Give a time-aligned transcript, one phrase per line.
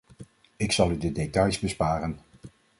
[0.57, 2.19] Ik zal u de details besparen.